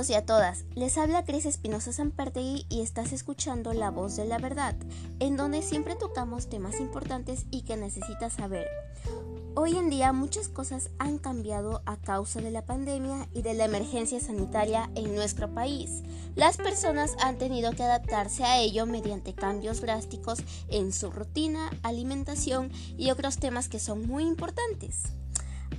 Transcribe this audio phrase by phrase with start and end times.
[0.00, 4.24] todos y a todas, les habla Cris Espinosa Sanpertegui y estás escuchando La Voz de
[4.24, 4.74] la Verdad,
[5.18, 8.66] en donde siempre tocamos temas importantes y que necesitas saber.
[9.54, 13.66] Hoy en día muchas cosas han cambiado a causa de la pandemia y de la
[13.66, 16.02] emergencia sanitaria en nuestro país.
[16.34, 22.72] Las personas han tenido que adaptarse a ello mediante cambios drásticos en su rutina, alimentación
[22.96, 25.12] y otros temas que son muy importantes.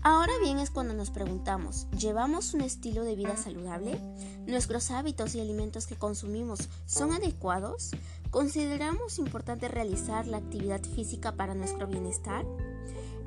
[0.04, 4.00] Ahora bien es cuando nos preguntamos, ¿llevamos un estilo de vida saludable?
[4.48, 7.92] ¿Nuestros hábitos y alimentos que consumimos son adecuados?
[8.32, 12.48] ¿Consideramos importante realizar la actividad física para nuestro bienestar?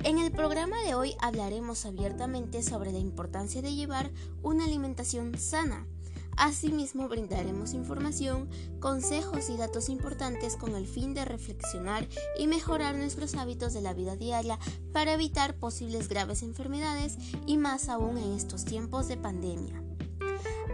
[0.03, 4.11] En el programa de hoy hablaremos abiertamente sobre la importancia de llevar
[4.43, 5.87] una alimentación sana
[6.37, 8.49] Asimismo, brindaremos información,
[8.79, 12.07] consejos y datos importantes con el fin de reflexionar
[12.37, 14.59] y mejorar nuestros hábitos de la vida diaria
[14.91, 19.81] para evitar posibles graves enfermedades y más aún en estos tiempos de pandemia.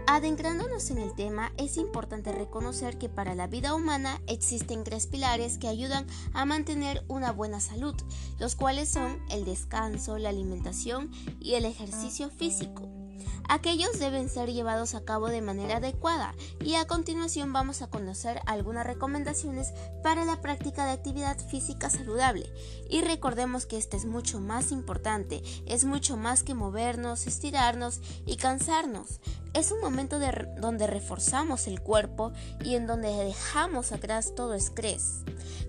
[0.08, 5.58] Adentrándonos en el tema, es importante reconocer que para la vida humana existen tres pilares
[5.58, 7.94] que ayudan a mantener una buena salud,
[8.38, 13.01] los cuales son el descanso, la alimentación y el ejercicio físico.
[13.48, 18.40] Aquellos deben ser llevados a cabo de manera adecuada y a continuación vamos a conocer
[18.46, 22.52] algunas recomendaciones para la práctica de actividad física saludable.
[22.88, 28.36] Y recordemos que este es mucho más importante, es mucho más que movernos, estirarnos y
[28.36, 29.20] cansarnos.
[29.54, 30.18] Es un momento
[30.60, 32.32] donde reforzamos el cuerpo
[32.64, 35.24] y en donde dejamos atrás todo estrés.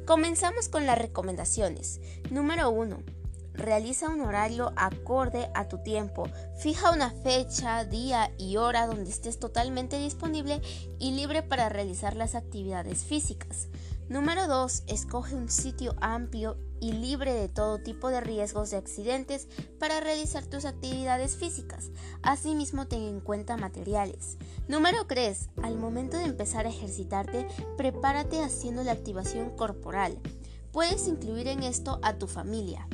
[0.06, 2.00] Comenzamos con las recomendaciones.
[2.30, 3.23] Número 1
[3.54, 6.28] Realiza un horario acorde a tu tiempo.
[6.58, 10.62] Fija una fecha, día y hora donde estés totalmente disponible
[11.00, 13.68] y libre para realizar las actividades físicas.
[14.10, 14.84] Número 2.
[14.88, 19.48] Escoge un sitio amplio y libre de todo tipo de riesgos de accidentes
[19.80, 21.92] para realizar tus actividades físicas.
[22.22, 24.38] Asimismo, ten en cuenta materiales.
[24.68, 25.50] Número 3.
[25.62, 27.48] Al momento de empezar a ejercitarte,
[27.78, 30.20] prepárate haciendo la activación corporal.
[30.74, 32.88] Puedes incluir en esto a tu familia.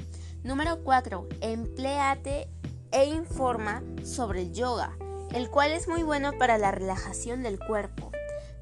[0.44, 1.28] Número 4.
[1.42, 2.48] Empleate
[2.92, 4.98] e informa sobre el yoga,
[5.34, 8.12] el cual es muy bueno para la relajación del cuerpo.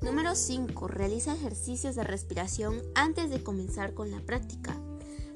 [0.01, 0.87] Número 5.
[0.87, 4.75] Realiza ejercicios de respiración antes de comenzar con la práctica.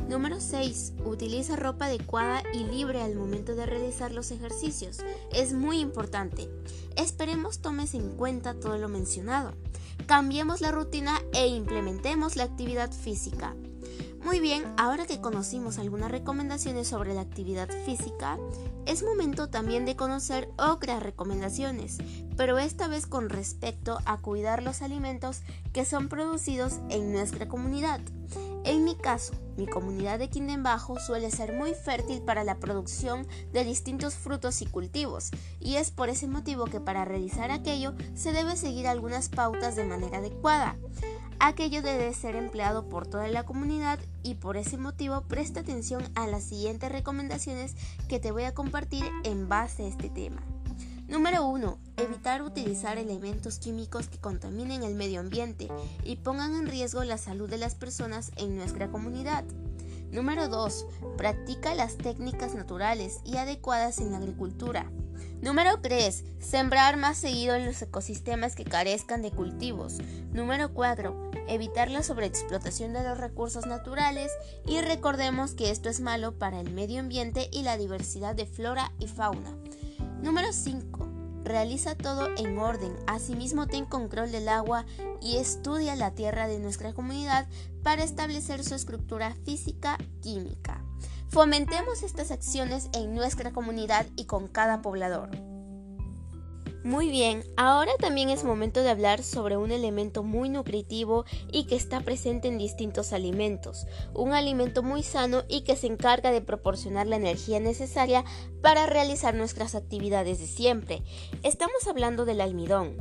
[0.09, 0.93] Número 6.
[1.05, 4.97] Utiliza ropa adecuada y libre al momento de realizar los ejercicios.
[5.31, 6.49] Es muy importante.
[6.95, 9.53] Esperemos tomes en cuenta todo lo mencionado.
[10.07, 13.55] Cambiemos la rutina e implementemos la actividad física.
[14.23, 18.37] Muy bien, ahora que conocimos algunas recomendaciones sobre la actividad física,
[18.85, 21.97] es momento también de conocer otras recomendaciones,
[22.37, 25.41] pero esta vez con respecto a cuidar los alimentos
[25.73, 27.99] que son producidos en nuestra comunidad.
[28.63, 33.63] En mi caso, mi comunidad de Quindembajo suele ser muy fértil para la producción de
[33.63, 38.55] distintos frutos y cultivos, y es por ese motivo que para realizar aquello se debe
[38.55, 40.77] seguir algunas pautas de manera adecuada.
[41.43, 46.27] Aquello debe ser empleado por toda la comunidad y por ese motivo presta atención a
[46.27, 47.75] las siguientes recomendaciones
[48.07, 50.43] que te voy a compartir en base a este tema.
[51.07, 51.79] Número 1.
[51.97, 55.67] Evitar utilizar elementos químicos que contaminen el medio ambiente
[56.03, 59.43] y pongan en riesgo la salud de las personas en nuestra comunidad.
[60.11, 60.85] Número 2.
[61.17, 64.91] Practica las técnicas naturales y adecuadas en la agricultura.
[65.41, 66.23] Número 3.
[66.39, 69.97] Sembrar más seguido en los ecosistemas que carezcan de cultivos.
[70.31, 71.31] Número 4.
[71.47, 74.31] Evitar la sobreexplotación de los recursos naturales
[74.67, 78.91] y recordemos que esto es malo para el medio ambiente y la diversidad de flora
[78.99, 79.57] y fauna.
[80.21, 81.09] Número 5.
[81.43, 84.85] Realiza todo en orden, asimismo ten control del agua
[85.21, 87.47] y estudia la tierra de nuestra comunidad
[87.83, 90.83] para establecer su estructura física química.
[91.31, 95.29] Fomentemos estas acciones en nuestra comunidad y con cada poblador.
[96.83, 101.77] Muy bien, ahora también es momento de hablar sobre un elemento muy nutritivo y que
[101.77, 107.07] está presente en distintos alimentos, un alimento muy sano y que se encarga de proporcionar
[107.07, 108.25] la energía necesaria
[108.61, 111.01] para realizar nuestras actividades de siempre.
[111.43, 112.97] Estamos hablando del almidón.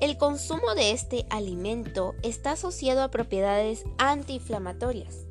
[0.00, 5.26] El consumo de este alimento está asociado a propiedades antiinflamatorias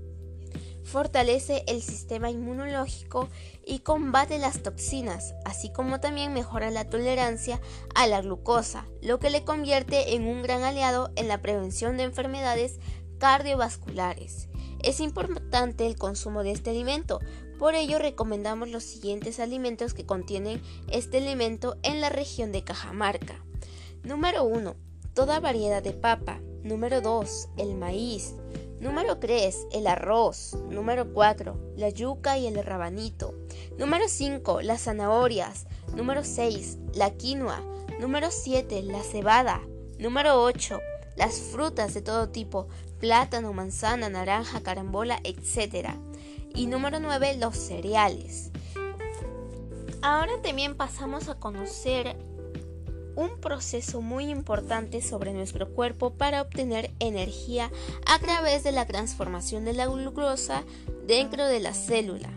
[0.84, 3.30] fortalece el sistema inmunológico
[3.66, 7.62] y combate las toxinas, así como también mejora la tolerancia
[7.96, 12.04] a la glucosa, lo que le convierte en un gran aliado en la prevención de
[12.04, 12.80] enfermedades
[13.18, 14.50] cardiovasculares.
[14.82, 17.22] Es importante el consumo de este alimento,
[17.58, 23.36] por ello recomendamos los siguientes alimentos que contienen este elemento en la región de Cajamarca.
[24.04, 24.76] Número 1.
[25.14, 26.42] Toda variedad de papa.
[26.64, 27.50] Número 2.
[27.56, 28.34] El maíz.
[28.84, 30.58] Número 3, el arroz.
[30.70, 33.34] Número 4, la yuca y el rabanito.
[33.78, 35.68] Número 5, las zanahorias.
[35.96, 37.62] Número 6, la quinoa.
[38.02, 39.62] Número 7, la cebada.
[40.00, 40.82] Número 8,
[41.16, 42.68] las frutas de todo tipo,
[43.00, 45.92] plátano, manzana, naranja, carambola, etc.
[46.54, 48.52] Y número 9, los cereales.
[50.02, 52.18] Ahora también pasamos a conocer
[53.16, 57.72] un proceso muy importante sobre nuestro cuerpo para obtener energía
[58.06, 60.64] a través de la transformación de la glucosa
[61.08, 62.30] dentro de la célula.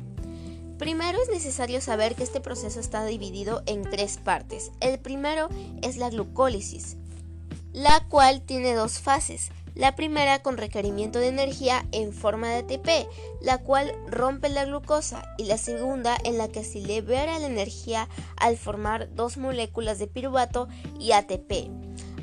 [0.79, 4.73] Primero es necesario saber que este proceso está dividido en tres partes.
[4.81, 5.49] El primero
[5.83, 6.97] es la glucólisis,
[7.73, 9.51] la cual tiene dos fases.
[9.77, 13.09] La primera con requerimiento de energía en forma de ATP,
[13.43, 18.09] la cual rompe la glucosa, y la segunda en la que se libera la energía
[18.39, 20.67] al formar dos moléculas de piruvato
[20.99, 21.71] y ATP.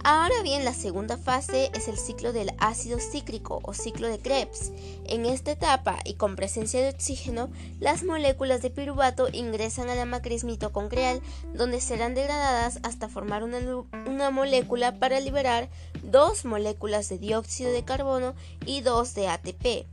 [0.05, 4.73] Ahora bien, la segunda fase es el ciclo del ácido cíclico o ciclo de Krebs.
[5.05, 7.49] En esta etapa y con presencia de oxígeno,
[7.79, 11.21] las moléculas de piruvato ingresan a la matriz mitocondrial
[11.53, 13.59] donde serán degradadas hasta formar una,
[14.05, 15.69] una molécula para liberar
[16.13, 19.87] dos moléculas de dióxido de carbono y dos de ATP.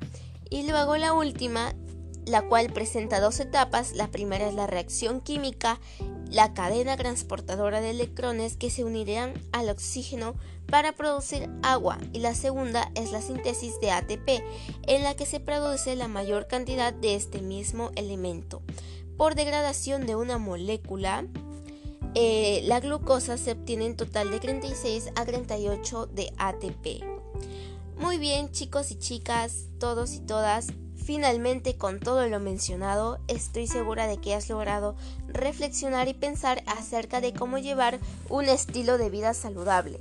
[0.51, 1.75] Y luego la última,
[2.27, 3.95] la cual presenta dos etapas.
[3.95, 5.81] La primera es la reacción química
[6.31, 10.37] la cadena transportadora de electrones que se unirán al oxígeno
[10.67, 14.29] para producir agua y la segunda es la síntesis de ATP
[14.87, 18.63] en la que se produce la mayor cantidad de este mismo elemento.
[19.17, 21.27] Por degradación de una molécula,
[22.15, 27.05] eh, la glucosa se obtiene en total de 36 a 38 de ATP.
[27.99, 30.69] Muy bien chicos y chicas, todos y todas,
[31.11, 34.95] Finalmente, con todo lo mencionado, estoy segura de que has logrado
[35.27, 37.99] reflexionar y pensar acerca de cómo llevar
[38.29, 39.99] un estilo de vida saludable.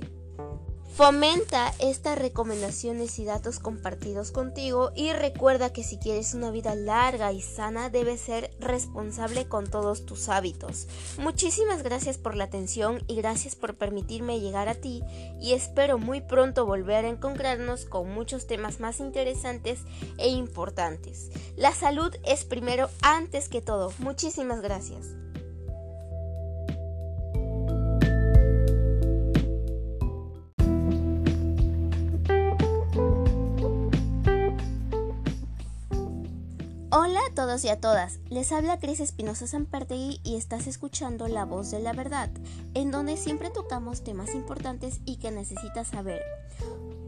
[0.94, 7.32] Fomenta estas recomendaciones y datos compartidos contigo y recuerda que si quieres una vida larga
[7.32, 10.88] y sana debes ser responsable con todos tus hábitos.
[11.18, 15.02] Muchísimas gracias por la atención y gracias por permitirme llegar a ti
[15.40, 19.80] y espero muy pronto volver a encontrarnos con muchos temas más interesantes
[20.18, 21.30] e importantes.
[21.56, 23.92] La salud es primero antes que todo.
[24.00, 25.06] Muchísimas gracias.
[37.40, 41.80] Todos y a todas, les habla Cris Espinosa Sanpertegui y estás escuchando La Voz de
[41.80, 42.28] la Verdad,
[42.74, 46.20] en donde siempre tocamos temas importantes y que necesitas saber.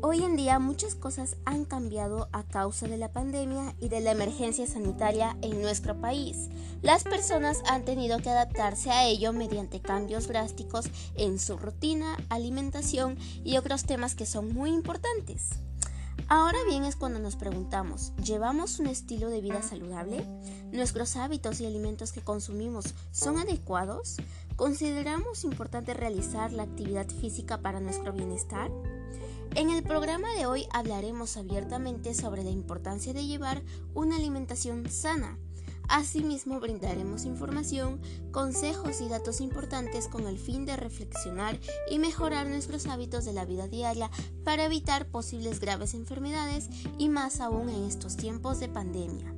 [0.01, 4.13] Hoy en día muchas cosas han cambiado a causa de la pandemia y de la
[4.13, 6.49] emergencia sanitaria en nuestro país.
[6.81, 13.19] Las personas han tenido que adaptarse a ello mediante cambios drásticos en su rutina, alimentación
[13.45, 15.51] y otros temas que son muy importantes.
[16.35, 20.25] Ahora bien es cuando nos preguntamos, ¿llevamos un estilo de vida saludable?
[20.73, 24.17] ¿Nuestros hábitos y alimentos que consumimos son adecuados?
[24.57, 28.71] ¿Consideramos importante realizar la actividad física para nuestro bienestar?
[29.57, 33.61] En el programa de hoy hablaremos abiertamente sobre la importancia de llevar
[33.93, 35.37] una alimentación sana
[35.89, 38.01] Asimismo, brindaremos información,
[38.31, 41.59] consejos y datos importantes con el fin de reflexionar
[41.91, 44.11] y mejorar nuestros hábitos de la vida diaria
[44.45, 46.69] para evitar posibles graves enfermedades
[46.99, 49.35] y más aún en estos tiempos de pandemia.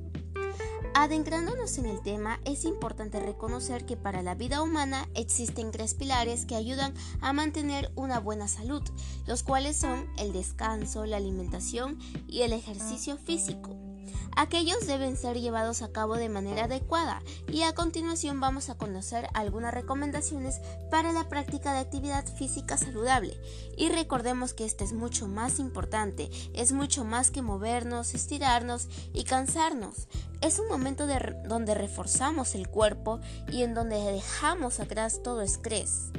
[0.97, 6.45] Adentrándonos en el tema, es importante reconocer que para la vida humana existen tres pilares
[6.45, 8.81] que ayudan a mantener una buena salud,
[9.27, 11.99] los cuales son el descanso, la alimentación
[12.29, 13.84] y el ejercicio físico.
[14.35, 19.27] Aquellos deben ser llevados a cabo de manera adecuada y a continuación vamos a conocer
[19.33, 20.59] algunas recomendaciones
[20.91, 23.39] para la práctica de actividad física saludable.
[23.77, 29.23] Y recordemos que esto es mucho más importante, es mucho más que movernos, estirarnos y
[29.23, 30.07] cansarnos.
[30.41, 33.19] Es un momento de donde reforzamos el cuerpo
[33.51, 36.11] y en donde dejamos atrás todo estrés.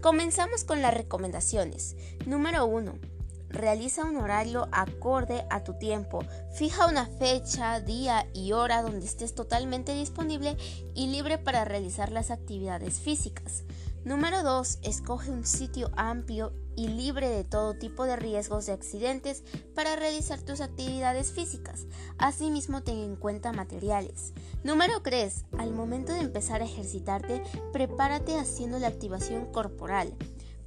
[0.00, 1.96] Comenzamos con las recomendaciones.
[2.26, 3.13] Número 1
[3.48, 6.20] Realiza un horario acorde a tu tiempo.
[6.54, 10.56] Fija una fecha, día y hora donde estés totalmente disponible
[10.94, 13.64] y libre para realizar las actividades físicas.
[14.04, 14.80] Número 2.
[14.82, 20.42] Escoge un sitio amplio y libre de todo tipo de riesgos de accidentes para realizar
[20.42, 21.86] tus actividades físicas.
[22.18, 24.34] Asimismo, ten en cuenta materiales.
[24.62, 25.46] Número 3.
[25.56, 30.14] Al momento de empezar a ejercitarte, prepárate haciendo la activación corporal.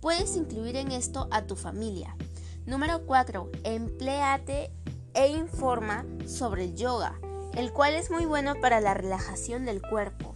[0.01, 2.15] Puedes incluir en esto a tu familia.
[2.67, 3.49] Número 4.
[3.63, 4.69] Empleate
[5.13, 7.17] e informa sobre el yoga,
[7.55, 10.33] el cual es muy bueno para la relajación del cuerpo.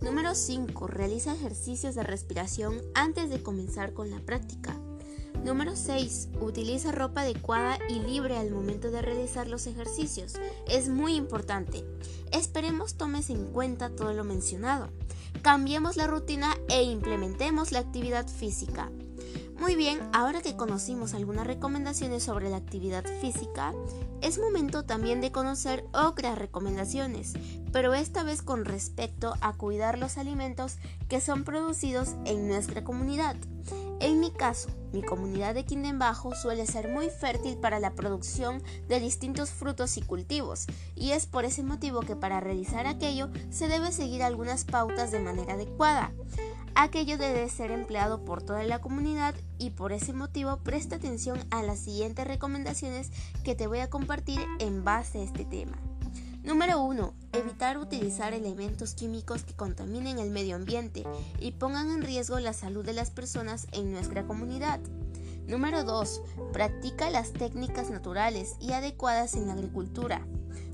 [0.00, 0.86] Número 5.
[0.86, 4.78] Realiza ejercicios de respiración antes de comenzar con la práctica.
[5.44, 6.28] Número 6.
[6.40, 10.34] Utiliza ropa adecuada y libre al momento de realizar los ejercicios.
[10.68, 11.84] Es muy importante.
[12.30, 14.88] Esperemos tomes en cuenta todo lo mencionado.
[15.42, 18.92] cambiemos la rutina e implementemos la actividad física.
[19.62, 23.72] Muy bien, ahora que conocimos algunas recomendaciones sobre la actividad física,
[24.20, 27.34] es momento también de conocer otras recomendaciones,
[27.70, 30.78] pero esta vez con respecto a cuidar los alimentos
[31.08, 33.36] que son producidos en nuestra comunidad.
[34.00, 38.98] En mi caso, mi comunidad de Quindembajo suele ser muy fértil para la producción de
[38.98, 40.66] distintos frutos y cultivos,
[40.96, 45.20] y es por ese motivo que para realizar aquello se debe seguir algunas pautas de
[45.20, 46.10] manera adecuada.
[46.74, 51.62] Aquello debe ser empleado por toda la comunidad y por ese motivo presta atención a
[51.62, 53.10] las siguientes recomendaciones
[53.44, 55.78] que te voy a compartir en base a este tema.
[56.42, 57.14] Número 1.
[57.32, 61.04] Evitar utilizar elementos químicos que contaminen el medio ambiente
[61.38, 64.80] y pongan en riesgo la salud de las personas en nuestra comunidad.
[65.46, 66.22] Número 2.
[66.52, 70.26] Practica las técnicas naturales y adecuadas en la agricultura.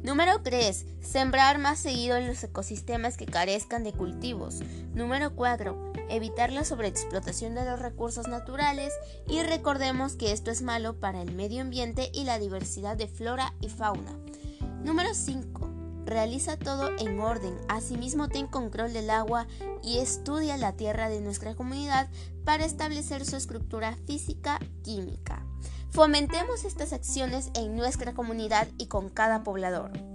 [0.03, 0.87] Número 3.
[1.01, 4.61] Sembrar más seguido en los ecosistemas que carezcan de cultivos.
[4.95, 5.88] Número 4.
[6.11, 8.93] Evitar la sobreexplotación de los recursos naturales
[9.29, 13.55] y recordemos que esto es malo para el medio ambiente y la diversidad de flora
[13.61, 14.19] y fauna.
[14.83, 15.69] Número 5.
[16.07, 19.47] Realiza todo en orden, asimismo ten control del agua
[19.83, 22.09] y estudia la tierra de nuestra comunidad
[22.45, 25.45] para establecer su estructura física química.
[25.91, 30.08] Fomentemos estas acciones en nuestra comunidad y con cada poblador.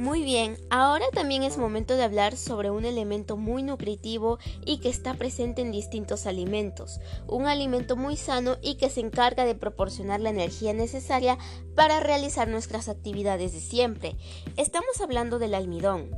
[0.00, 4.88] Muy bien, ahora también es momento de hablar sobre un elemento muy nutritivo y que
[4.88, 10.20] está presente en distintos alimentos, un alimento muy sano y que se encarga de proporcionar
[10.20, 11.36] la energía necesaria
[11.74, 14.16] para realizar nuestras actividades de siempre.
[14.56, 16.10] Estamos hablando del almidón.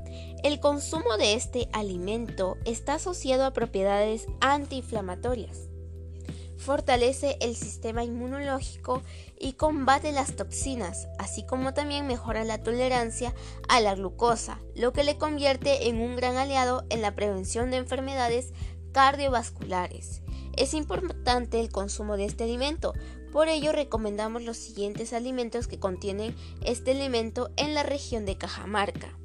[0.45, 5.72] El consumo de este alimento está asociado a propiedades antiinflamatorias
[6.63, 9.03] fortalece el sistema inmunológico
[9.39, 13.35] y combate las toxinas, así como también mejora la tolerancia
[13.69, 17.79] a la glucosa, lo que le convierte en un gran aliado en la prevención de
[17.79, 18.53] enfermedades
[18.93, 20.23] cardiovasculares.
[20.57, 22.95] Es importante el consumo de este alimento,
[23.33, 29.19] por ello recomendamos los siguientes alimentos que contienen este elemento en la región de Cajamarca.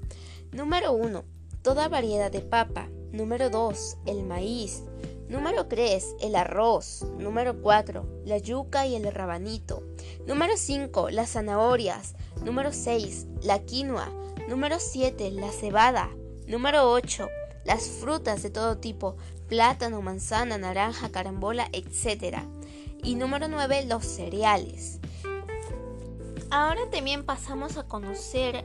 [0.54, 1.26] Número 1.
[1.62, 2.88] Toda variedad de papa.
[3.12, 3.98] Número 2.
[4.06, 4.84] El maíz.
[5.30, 7.06] Número 3, el arroz.
[7.18, 9.84] Número 4, la yuca y el rabanito.
[10.26, 12.16] Número 5, las zanahorias.
[12.44, 14.10] Número 6, la quinoa.
[14.48, 16.10] Número 7, la cebada.
[16.48, 17.28] Número 8,
[17.66, 19.18] las frutas de todo tipo,
[19.48, 22.38] plátano, manzana, naranja, carambola, etc.
[23.04, 25.00] Y número 9, los cereales.
[26.50, 28.64] Ahora también pasamos a conocer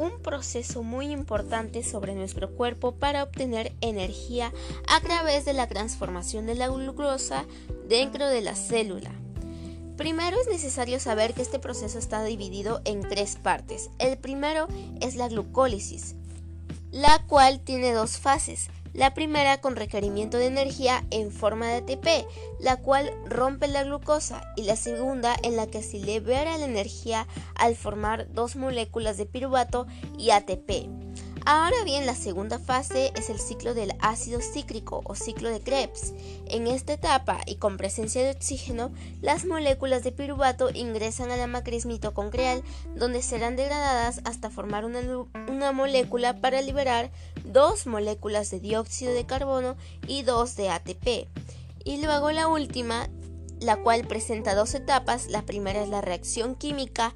[0.00, 4.50] un proceso muy importante sobre nuestro cuerpo para obtener energía
[4.88, 7.44] a través de la transformación de la glucosa
[7.86, 9.10] dentro de la célula.
[9.98, 13.90] Primero es necesario saber que este proceso está dividido en tres partes.
[13.98, 14.68] El primero
[15.02, 16.14] es la glucólisis,
[16.90, 18.68] la cual tiene dos fases.
[18.92, 22.26] La primera con requerimiento de energía en forma de ATP,
[22.58, 27.26] la cual rompe la glucosa, y la segunda en la que se libera la energía
[27.54, 29.86] al formar dos moléculas de piruvato
[30.18, 30.88] y ATP.
[31.46, 36.12] Ahora bien, la segunda fase es el ciclo del ácido cíclico o ciclo de Krebs.
[36.46, 38.92] En esta etapa y con presencia de oxígeno,
[39.22, 42.62] las moléculas de piruvato ingresan a la matriz mitocondrial
[42.94, 45.00] donde serán degradadas hasta formar una,
[45.48, 47.10] una molécula para liberar
[47.44, 51.28] dos moléculas de dióxido de carbono y dos de ATP.
[51.84, 53.08] Y luego la última
[53.60, 55.28] la cual presenta dos etapas.
[55.28, 57.14] La primera es la reacción química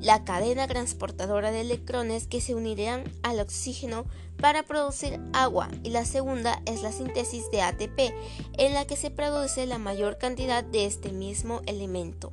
[0.00, 4.04] la cadena transportadora de electrones que se unirán al oxígeno
[4.38, 8.12] para producir agua y la segunda es la síntesis de ATP
[8.58, 12.32] en la que se produce la mayor cantidad de este mismo elemento.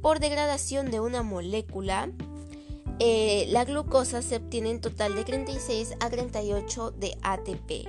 [0.00, 2.08] Por degradación de una molécula,
[3.00, 7.88] eh, la glucosa se obtiene en total de 36 a 38 de ATP.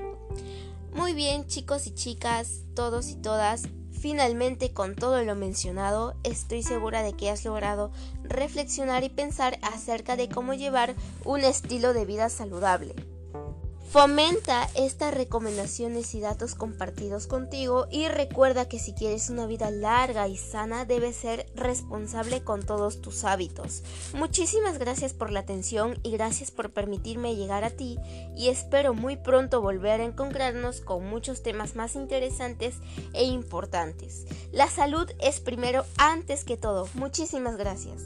[0.93, 3.63] Muy bien chicos y chicas, todos y todas,
[4.01, 7.91] Finalmente, con todo lo mencionado, estoy segura de que has logrado
[8.23, 12.95] reflexionar y pensar acerca de cómo llevar un estilo de vida saludable.
[13.91, 20.29] Fomenta estas recomendaciones y datos compartidos contigo y recuerda que si quieres una vida larga
[20.29, 23.83] y sana debes ser responsable con todos tus hábitos.
[24.13, 27.99] Muchísimas gracias por la atención y gracias por permitirme llegar a ti
[28.33, 32.75] y espero muy pronto volver a encontrarnos con muchos temas más interesantes
[33.11, 34.25] e importantes.
[34.53, 36.87] La salud es primero antes que todo.
[36.93, 38.03] Muchísimas gracias.